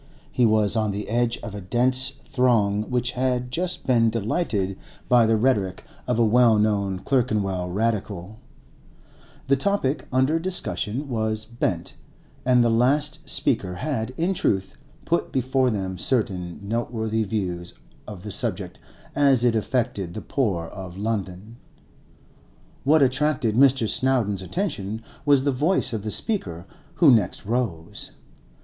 [0.31, 4.75] He was on the edge of a dense throng which had just been delighted
[5.07, 8.39] by the rhetoric of a well known Clerkenwell Radical;
[9.45, 11.93] the topic under discussion was Bent,
[12.43, 14.75] and the last speaker had, in truth,
[15.05, 17.75] put before them certain noteworthy views
[18.07, 18.79] of the subject
[19.13, 21.57] as it affected the poor of London.
[22.83, 23.87] What attracted Mr.
[23.87, 26.65] Snowdon's attention was the voice of the speaker
[26.95, 28.13] who next rose.